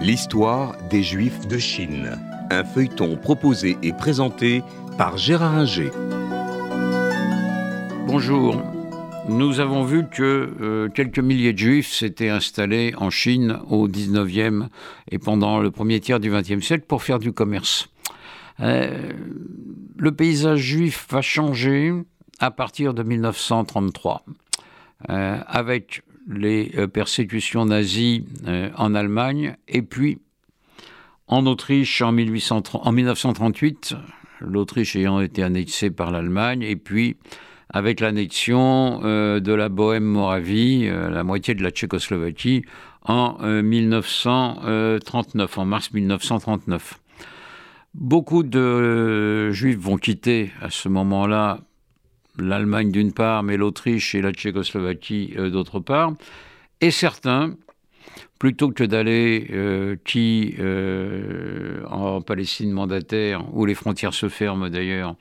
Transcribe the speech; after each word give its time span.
L'histoire 0.00 0.76
des 0.90 1.02
Juifs 1.02 1.48
de 1.48 1.58
Chine. 1.58 2.18
Un 2.50 2.62
feuilleton 2.62 3.16
proposé 3.16 3.76
et 3.82 3.92
présenté 3.92 4.62
par 4.96 5.18
Gérard 5.18 5.54
Inger. 5.54 5.90
Bonjour. 8.06 8.62
Nous 9.28 9.58
avons 9.58 9.82
vu 9.82 10.06
que 10.08 10.54
euh, 10.60 10.88
quelques 10.88 11.18
milliers 11.18 11.52
de 11.52 11.58
Juifs 11.58 11.92
s'étaient 11.92 12.28
installés 12.28 12.94
en 12.96 13.10
Chine 13.10 13.58
au 13.68 13.88
19e 13.88 14.68
et 15.10 15.18
pendant 15.18 15.58
le 15.58 15.72
premier 15.72 15.98
tiers 15.98 16.20
du 16.20 16.30
20e 16.30 16.60
siècle 16.60 16.84
pour 16.86 17.02
faire 17.02 17.18
du 17.18 17.32
commerce. 17.32 17.88
Euh, 18.60 19.12
le 19.96 20.12
paysage 20.12 20.60
juif 20.60 21.06
va 21.10 21.22
changer 21.22 21.92
à 22.38 22.52
partir 22.52 22.94
de 22.94 23.02
1933, 23.02 24.24
euh, 25.10 25.38
avec 25.46 26.02
les 26.28 26.72
euh, 26.76 26.86
persécutions 26.86 27.64
nazies 27.64 28.24
euh, 28.46 28.70
en 28.76 28.94
Allemagne, 28.94 29.56
et 29.66 29.82
puis 29.82 30.18
en 31.26 31.46
Autriche 31.46 32.00
en, 32.02 32.12
1938, 32.12 33.96
l'Autriche 34.40 34.94
ayant 34.96 35.20
été 35.20 35.42
annexée 35.42 35.90
par 35.90 36.10
l'Allemagne, 36.10 36.62
et 36.62 36.76
puis 36.76 37.16
avec 37.70 38.00
l'annexion 38.00 39.00
de 39.02 39.52
la 39.52 39.68
Bohème-Moravie, 39.68 40.88
la 40.88 41.22
moitié 41.22 41.54
de 41.54 41.62
la 41.62 41.70
Tchécoslovaquie, 41.70 42.62
en 43.02 43.36
1939, 43.62 45.58
en 45.58 45.64
mars 45.66 45.92
1939. 45.92 46.98
Beaucoup 47.92 48.42
de 48.42 49.50
juifs 49.50 49.76
vont 49.76 49.98
quitter 49.98 50.50
à 50.62 50.70
ce 50.70 50.88
moment-là 50.88 51.60
l'Allemagne 52.38 52.90
d'une 52.90 53.12
part, 53.12 53.42
mais 53.42 53.56
l'Autriche 53.56 54.14
et 54.14 54.22
la 54.22 54.32
Tchécoslovaquie 54.32 55.34
euh, 55.36 55.50
d'autre 55.50 55.80
part. 55.80 56.12
Et 56.80 56.90
certains, 56.90 57.56
plutôt 58.38 58.70
que 58.70 58.84
d'aller 58.84 59.48
euh, 59.50 59.96
euh, 60.16 61.84
en 61.86 62.20
Palestine 62.20 62.70
mandataire, 62.70 63.44
où 63.52 63.66
les 63.66 63.74
frontières 63.74 64.14
se 64.14 64.28
ferment 64.28 64.68
d'ailleurs 64.68 65.16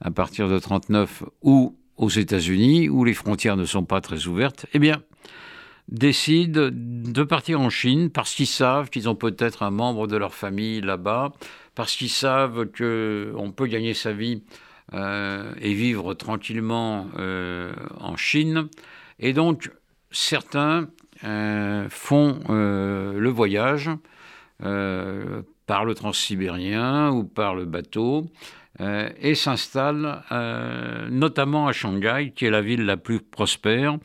à 0.00 0.10
partir 0.10 0.46
de 0.46 0.54
1939, 0.54 1.24
ou 1.42 1.76
aux 1.96 2.10
États-Unis, 2.10 2.88
où 2.88 3.04
les 3.04 3.14
frontières 3.14 3.56
ne 3.56 3.64
sont 3.64 3.84
pas 3.84 4.00
très 4.00 4.26
ouvertes, 4.26 4.66
eh 4.72 4.78
bien, 4.78 5.02
décident 5.88 6.68
de 6.70 7.22
partir 7.24 7.60
en 7.60 7.70
Chine 7.70 8.10
parce 8.10 8.34
qu'ils 8.34 8.46
savent 8.46 8.90
qu'ils 8.90 9.08
ont 9.08 9.14
peut-être 9.14 9.62
un 9.62 9.70
membre 9.70 10.06
de 10.06 10.16
leur 10.16 10.34
famille 10.34 10.80
là-bas, 10.80 11.32
parce 11.74 11.96
qu'ils 11.96 12.10
savent 12.10 12.66
qu'on 12.66 13.52
peut 13.52 13.66
gagner 13.66 13.94
sa 13.94 14.12
vie 14.12 14.42
et 14.92 15.74
vivre 15.74 16.14
tranquillement 16.14 17.08
euh, 17.18 17.72
en 18.00 18.16
Chine. 18.16 18.68
Et 19.18 19.32
donc, 19.32 19.70
certains 20.10 20.88
euh, 21.24 21.86
font 21.90 22.40
le 22.48 23.28
voyage 23.28 23.90
par 24.58 25.84
le 25.84 25.94
transsibérien 25.94 27.10
ou 27.10 27.24
par 27.24 27.54
le 27.54 27.64
bateau 27.64 28.26
et 28.80 29.34
s'installent 29.34 30.22
notamment 31.10 31.68
à 31.68 31.72
Shanghai, 31.72 32.32
qui 32.34 32.46
est 32.46 32.50
la 32.50 32.62
ville 32.62 32.84
la 32.84 32.96
plus 32.96 33.20
prospère. 33.20 33.98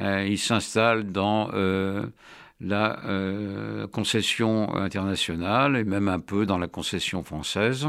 ils 0.00 0.38
s'installent 0.38 1.10
dans 1.10 1.50
la 2.60 3.86
concession 3.92 4.74
internationale 4.74 5.76
et 5.76 5.84
même 5.84 6.08
un 6.08 6.20
peu 6.20 6.46
dans 6.46 6.58
la 6.58 6.68
concession 6.68 7.22
française 7.22 7.88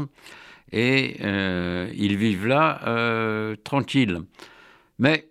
et 0.72 1.16
euh, 1.22 1.90
ils 1.94 2.16
vivent 2.16 2.46
là 2.46 2.80
euh, 2.86 3.56
tranquilles. 3.62 4.20
Mais 4.98 5.28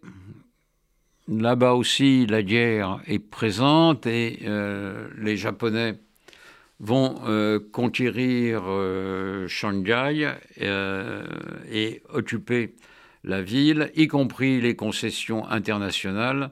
là-bas 1.27 1.73
aussi, 1.73 2.25
la 2.27 2.43
guerre 2.43 2.99
est 3.07 3.19
présente 3.19 4.05
et 4.05 4.39
euh, 4.45 5.07
les 5.17 5.37
Japonais 5.37 5.95
vont 6.79 7.21
conquérir 7.71 8.63
Shanghai 9.47 10.31
et 10.59 12.01
occuper 12.09 12.73
la 13.23 13.43
ville, 13.43 13.91
y 13.95 14.07
compris 14.07 14.59
les 14.59 14.75
concessions 14.75 15.47
internationales, 15.47 16.49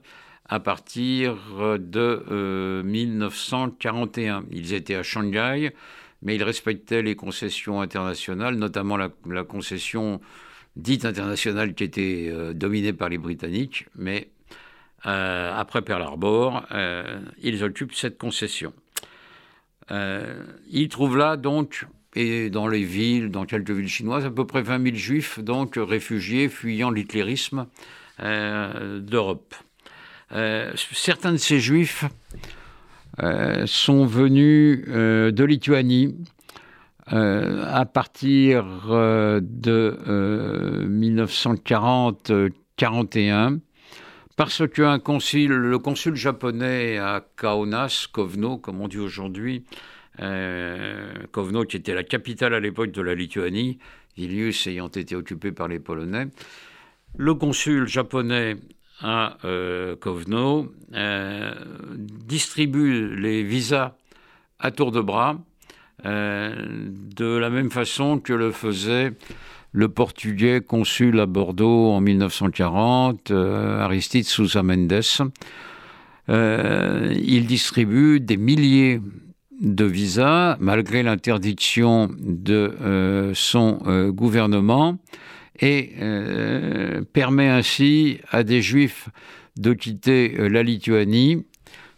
à 0.48 0.60
partir 0.60 1.36
de 1.80 2.84
1941. 2.86 4.46
Ils 4.52 4.76
étaient 4.76 4.94
à 4.94 5.02
Shanghai 5.02 5.72
mais 6.22 6.36
il 6.36 6.44
respectait 6.44 7.02
les 7.02 7.16
concessions 7.16 7.82
internationales, 7.82 8.56
notamment 8.56 8.98
la, 8.98 9.10
concession 9.44 10.20
dite 10.76 11.06
internationale 11.06 11.74
qui 11.74 11.84
était 11.84 12.30
euh, 12.32 12.54
dominée 12.54 12.94
par 12.94 13.10
les 13.10 13.18
Britanniques, 13.18 13.88
mais 13.96 14.30
euh, 15.06 15.54
après 15.56 15.82
Pearl 15.82 16.02
Harbor, 16.02 16.66
euh, 16.72 17.20
ils 17.42 17.64
occupent 17.64 17.94
cette 17.94 18.18
concession. 18.18 18.74
ils 19.90 20.90
trouvent 20.90 21.18
là 21.18 21.38
donc, 21.38 21.86
et 22.16 22.50
dans 22.50 22.68
les 22.68 22.84
villes, 22.84 23.30
dans 23.30 23.46
quelques 23.46 23.72
villes 23.72 23.88
chinoises, 23.88 24.26
à 24.26 24.32
peu 24.32 24.46
près 24.46 24.62
20 24.62 24.84
000 24.84 24.96
juifs, 24.96 25.40
donc 25.40 25.76
réfugiés, 25.78 26.50
fuyant 26.50 26.92
l'hitlérisme 26.92 27.68
d'Europe. 28.20 29.56
certains 30.76 31.32
de 31.32 31.38
ces 31.38 31.60
juifs 31.60 32.04
sont 33.66 34.06
venus 34.06 34.86
euh, 34.88 35.32
de 35.32 35.44
Lituanie 35.44 36.16
euh, 37.12 37.66
à 37.68 37.86
partir 37.86 38.64
de 38.92 39.98
1940-41 40.88 43.60
parce 44.36 44.68
qu'un 44.70 45.00
consul, 45.00 45.52
le 45.52 45.80
consul 45.80 46.16
japonais 46.16 46.98
à 46.98 47.26
Kaunas, 47.36 48.08
Kovno, 48.12 48.58
comme 48.58 48.80
on 48.80 48.88
dit 48.88 49.00
aujourd'hui, 49.00 49.66
Kovno 50.18 51.66
qui 51.66 51.76
était 51.76 51.94
la 51.94 52.04
capitale 52.04 52.54
à 52.54 52.62
l'époque 52.62 52.92
de 52.92 53.02
la 53.02 53.16
Lituanie, 53.16 53.80
Vilnius 54.16 54.66
ayant 54.68 54.88
été 54.88 55.14
occupé 55.16 55.52
par 55.52 55.68
les 55.68 55.80
Polonais, 55.80 56.28
le 57.18 57.34
consul 57.34 57.88
japonais 57.88 58.56
à 59.02 59.38
euh, 59.46 59.96
Kovno 59.96 60.72
euh, 60.94 61.52
distribue 61.98 63.16
les 63.16 63.44
visas 63.44 63.96
à 64.60 64.72
tour 64.72 64.92
de 64.92 65.02
bras 65.02 65.38
euh, 66.06 66.54
de 67.16 67.38
la 67.38 67.50
même 67.50 67.72
façon 67.72 68.20
que 68.20 68.34
le 68.34 68.52
faisait 68.52 69.14
le 69.72 69.88
portugais 69.88 70.62
consul 70.62 71.20
à 71.20 71.28
Bordeaux 71.28 71.92
en 71.92 72.02
1940, 72.02 73.32
Aristide 73.32 74.26
Sousa 74.26 74.64
Mendes. 74.64 75.02
il 76.28 77.46
distribue 77.46 78.20
des 78.20 78.38
milliers 78.38 79.00
de 79.62 79.86
visas 79.86 80.58
malgré 80.60 81.04
l'interdiction 81.04 82.10
de 82.20 83.32
son 83.36 84.10
gouvernement 84.10 84.98
et 85.62 85.94
euh, 86.00 87.02
permet 87.14 87.48
ainsi 87.48 88.20
à 88.30 88.44
des 88.44 88.62
juifs 88.62 89.10
de 89.58 89.74
quitter 89.74 90.36
euh, 90.40 90.48
la 90.48 90.64
Lituanie. 90.64 91.46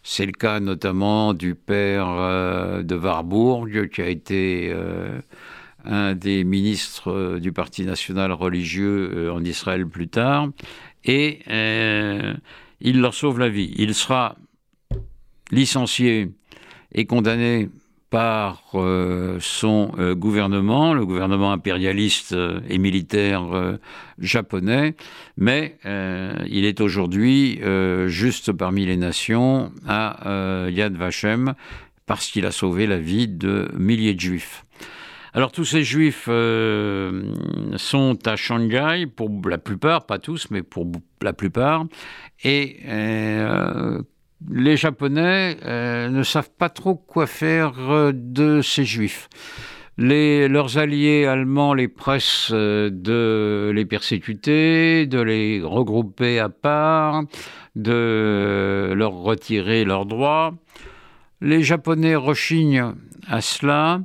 C'est 0.02 0.26
le 0.26 0.32
cas 0.32 0.58
notamment 0.58 1.32
du 1.32 1.54
père 1.54 2.08
euh, 2.08 2.82
de 2.82 2.96
Warburg, 2.96 3.88
qui 3.88 4.02
a 4.02 4.08
été 4.08 4.74
un 5.84 6.14
des 6.14 6.42
ministres 6.44 7.38
du 7.38 7.52
Parti 7.52 7.84
national 7.84 8.32
religieux 8.32 9.30
en 9.32 9.44
Israël 9.44 9.86
plus 9.86 10.08
tard. 10.08 10.48
Et 11.04 11.40
il 12.80 13.00
leur 13.00 13.14
sauve 13.14 13.38
la 13.38 13.48
vie. 13.48 13.72
Il 13.76 13.94
sera 13.94 14.36
licencié 15.52 16.30
et 16.92 17.04
condamné 17.06 17.68
par 18.12 18.62
euh, 18.74 19.38
son 19.40 19.92
euh, 19.98 20.14
gouvernement, 20.14 20.92
le 20.92 21.06
gouvernement 21.06 21.50
impérialiste 21.50 22.34
euh, 22.34 22.60
et 22.68 22.76
militaire 22.76 23.78
japonais, 24.18 24.94
mais 25.38 25.78
il 25.84 26.64
est 26.66 26.80
aujourd'hui 26.80 27.60
juste 28.06 28.52
parmi 28.52 28.84
les 28.84 28.96
nations 28.98 29.72
à 29.88 30.68
Yad 30.68 30.94
Vashem 30.94 31.54
parce 32.06 32.30
qu'il 32.30 32.44
a 32.44 32.52
sauvé 32.52 32.86
la 32.86 32.98
vie 32.98 33.28
de 33.28 33.68
milliers 33.76 34.14
de 34.14 34.20
juifs. 34.20 34.64
Alors 35.32 35.50
tous 35.50 35.64
ces 35.64 35.82
juifs 35.82 36.26
sont 36.26 38.18
à 38.26 38.36
Shanghai, 38.36 39.06
pour 39.06 39.30
la 39.48 39.58
plupart, 39.58 40.06
pas 40.06 40.18
tous, 40.18 40.48
mais 40.50 40.62
pour 40.62 40.86
la 41.22 41.32
plupart, 41.32 41.86
et 42.44 42.76
les 44.50 44.76
Japonais 44.76 45.56
euh, 45.64 46.08
ne 46.08 46.22
savent 46.22 46.50
pas 46.50 46.68
trop 46.68 46.94
quoi 46.94 47.26
faire 47.26 47.74
euh, 47.90 48.12
de 48.14 48.60
ces 48.62 48.84
juifs. 48.84 49.28
leurs 49.98 50.78
alliés 50.78 51.26
allemands 51.26 51.74
les 51.74 51.88
pressent 51.88 52.50
euh, 52.52 52.90
de 52.92 53.70
les 53.74 53.84
persécuter, 53.84 55.06
de 55.06 55.20
les 55.20 55.60
regrouper 55.62 56.38
à 56.38 56.48
part, 56.48 57.22
de 57.76 58.92
leur 58.94 59.12
retirer 59.12 59.84
leurs 59.84 60.06
droits. 60.06 60.54
Les 61.40 61.62
Japonais 61.62 62.14
rechignent 62.14 62.94
à 63.26 63.40
cela. 63.40 64.00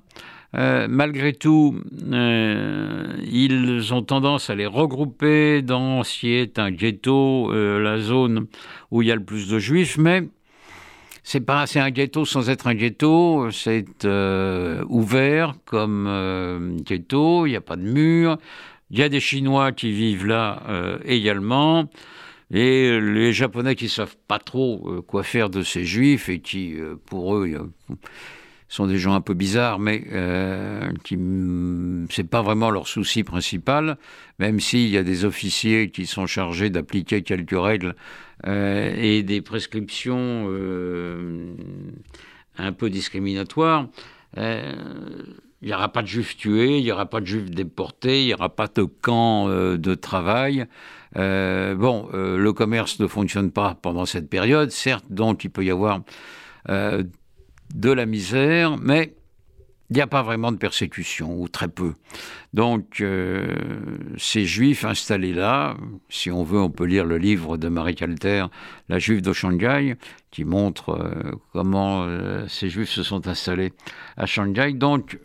Malgré 0.53 1.33
tout, 1.33 1.81
ils 2.11 3.93
ont 3.93 4.01
tendance 4.01 4.49
à 4.49 4.55
les 4.55 4.65
regrouper 4.65 5.61
dans 5.61 6.03
qui 6.03 6.33
est 6.33 6.57
un 6.57 6.71
ghetto, 6.71 7.51
la 7.53 7.99
zone 7.99 8.47
où 8.91 9.01
il 9.01 9.07
y 9.07 9.11
a 9.11 9.15
le 9.15 9.23
plus 9.23 9.47
de 9.47 9.59
juifs, 9.59 9.97
mais 9.97 10.23
c'est 11.29 11.41
pas 11.41 11.65
un 11.75 11.91
ghetto 11.91 12.23
sans 12.23 12.49
être 12.49 12.67
un 12.67 12.73
ghetto, 12.73 13.51
c'est 13.51 14.05
euh, 14.05 14.81
ouvert 14.87 15.55
comme 15.65 16.07
euh, 16.07 16.77
ghetto, 16.79 17.45
il 17.45 17.49
n'y 17.49 17.57
a 17.57 17.61
pas 17.61 17.75
de 17.75 17.81
mur, 17.81 18.37
il 18.91 18.99
y 18.99 19.03
a 19.03 19.09
des 19.09 19.19
Chinois 19.19 19.73
qui 19.73 19.91
vivent 19.91 20.25
là 20.25 20.63
euh, 20.69 20.99
également. 21.03 21.89
Et 22.49 22.97
les 23.01 23.33
Japonais 23.33 23.75
qui 23.75 23.89
savent 23.89 24.15
pas 24.29 24.39
trop 24.39 25.03
quoi 25.05 25.23
faire 25.23 25.49
de 25.49 25.63
ces 25.63 25.83
Juifs 25.83 26.29
et 26.29 26.39
qui, 26.39 26.77
pour 27.07 27.35
eux, 27.35 27.73
sont 28.69 28.87
des 28.87 28.97
gens 28.97 29.13
un 29.13 29.21
peu 29.21 29.33
bizarres, 29.33 29.79
mais 29.79 30.03
euh, 30.11 30.89
c'est 32.09 32.25
pas 32.25 32.41
vraiment 32.41 32.69
leur 32.69 32.87
souci 32.87 33.23
principal, 33.23 33.97
même 34.39 34.59
s'il 34.59 34.89
y 34.89 34.97
a 34.97 35.03
des 35.03 35.25
officiers 35.25 35.89
qui 35.89 36.05
sont 36.05 36.27
chargés 36.27 36.69
d'appliquer 36.69 37.21
quelques 37.21 37.57
règles 37.57 37.95
euh, 38.45 38.93
et 38.97 39.23
des 39.23 39.41
prescriptions 39.41 40.47
euh, 40.49 41.55
un 42.57 42.71
peu 42.73 42.89
discriminatoires. 42.89 43.87
Euh, 44.37 44.73
il 45.61 45.69
n'y 45.69 45.73
aura 45.73 45.91
pas 45.91 46.03
de 46.03 46.07
juifs 46.07 46.37
tués, 46.37 46.77
il 46.77 46.83
n'y 46.83 46.91
aura 46.91 47.07
pas 47.07 47.19
de 47.19 47.25
juifs 47.25 47.49
déportés, 47.49 48.21
il 48.21 48.27
n'y 48.27 48.33
aura 48.33 48.55
pas 48.55 48.67
de 48.67 48.83
camp 48.83 49.47
de 49.49 49.95
travail. 49.95 50.67
bon, 51.15 52.09
le 52.13 52.51
commerce 52.51 52.99
ne 52.99 53.07
fonctionne 53.07 53.49
pas 53.49 53.75
pendant 53.81 54.05
cette 54.05 54.29
période, 54.29 54.69
certes, 54.69 55.05
donc 55.09 55.45
il 55.45 55.49
peut 55.49 55.65
y 55.65 55.71
avoir 55.71 56.01
de 57.73 57.91
la 57.91 58.05
misère, 58.05 58.77
mais 58.77 59.13
il 59.89 59.95
n'y 59.95 60.01
a 60.01 60.07
pas 60.07 60.21
vraiment 60.21 60.51
de 60.51 60.57
persécution, 60.57 61.39
ou 61.39 61.47
très 61.47 61.69
peu. 61.69 61.93
Donc, 62.53 62.99
euh, 62.99 63.55
ces 64.17 64.45
juifs 64.45 64.83
installés 64.83 65.33
là, 65.33 65.77
si 66.09 66.29
on 66.29 66.43
veut, 66.43 66.59
on 66.59 66.69
peut 66.69 66.83
lire 66.83 67.05
le 67.05 67.17
livre 67.17 67.55
de 67.55 67.69
Marie 67.69 67.95
Calter, 67.95 68.47
La 68.89 68.99
juive 68.99 69.21
de 69.21 69.31
Shanghai, 69.31 69.95
qui 70.29 70.43
montre 70.43 70.89
euh, 70.89 71.31
comment 71.53 72.03
euh, 72.03 72.45
ces 72.49 72.69
juifs 72.69 72.89
se 72.89 73.03
sont 73.03 73.27
installés 73.27 73.71
à 74.17 74.25
Shanghai. 74.25 74.73
Donc, 74.73 75.19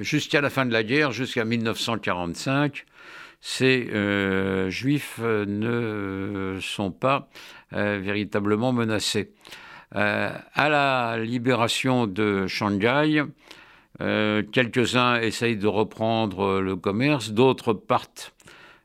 jusqu'à 0.00 0.40
la 0.40 0.50
fin 0.50 0.66
de 0.66 0.72
la 0.72 0.82
guerre, 0.82 1.12
jusqu'à 1.12 1.44
1945, 1.44 2.84
ces 3.40 3.88
juifs 4.70 5.20
ne 5.20 6.58
sont 6.60 6.90
pas 6.90 7.28
véritablement 7.70 8.72
menacés. 8.72 9.30
Euh, 9.94 10.30
à 10.54 10.68
la 10.68 11.18
libération 11.18 12.06
de 12.06 12.46
Shanghai, 12.46 13.22
euh, 14.00 14.42
quelques-uns 14.50 15.20
essayent 15.20 15.58
de 15.58 15.66
reprendre 15.66 16.60
le 16.60 16.76
commerce, 16.76 17.30
d'autres 17.30 17.74
partent 17.74 18.34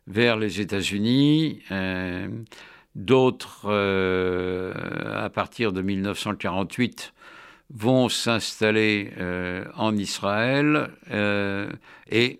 vers 0.07 0.35
les 0.35 0.59
États-Unis, 0.59 1.61
euh, 1.71 2.27
d'autres, 2.95 3.69
à 5.15 5.29
partir 5.29 5.71
de 5.71 5.81
1948, 5.81 7.13
vont 7.69 8.09
s'installer 8.09 9.11
en 9.75 9.95
Israël 9.95 10.89
et 12.09 12.39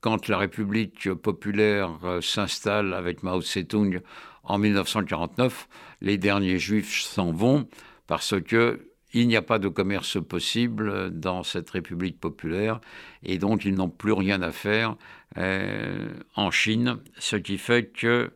quand 0.00 0.28
la 0.28 0.38
République 0.38 1.12
populaire 1.14 1.90
s'installe 2.20 2.94
avec 2.94 3.22
Mao 3.22 3.40
Tse-tung 3.40 4.00
en 4.44 4.58
1949, 4.58 5.68
les 6.02 6.18
derniers 6.18 6.58
juifs 6.58 7.00
s'en 7.00 7.32
vont 7.32 7.66
parce 8.10 8.34
que 8.42 8.86
il 9.12 9.26
n'y 9.28 9.36
a 9.36 9.42
pas 9.42 9.60
de 9.60 9.68
commerce 9.68 10.18
possible 10.20 11.12
dans 11.12 11.44
cette 11.44 11.70
République 11.70 12.18
populaire 12.18 12.80
et 13.22 13.38
donc 13.38 13.64
ils 13.64 13.74
n'ont 13.74 13.88
plus 13.88 14.10
rien 14.10 14.42
à 14.42 14.50
faire 14.50 14.96
euh, 15.38 16.08
en 16.34 16.50
Chine, 16.50 16.98
ce 17.18 17.36
qui 17.36 17.56
fait 17.56 17.84
que 17.84 18.32